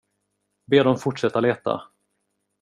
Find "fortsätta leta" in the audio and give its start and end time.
0.97-1.79